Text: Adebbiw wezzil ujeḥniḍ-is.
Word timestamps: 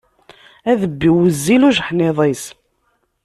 Adebbiw 0.71 1.15
wezzil 1.21 1.61
ujeḥniḍ-is. 1.69 2.43